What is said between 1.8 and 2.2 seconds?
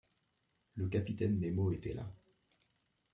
là.